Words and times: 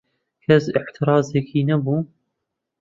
کەس 0.45 0.65
ئێعترازێکی 0.75 1.61
نەبوو 1.69 1.99